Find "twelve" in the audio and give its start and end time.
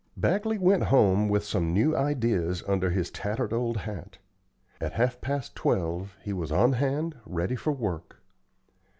5.55-6.15